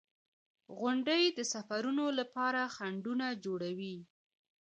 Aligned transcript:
•غونډۍ 0.79 1.23
د 1.37 1.39
سفرونو 1.53 2.05
لپاره 2.19 2.61
خنډونه 2.75 3.27
جوړوي. 3.45 3.97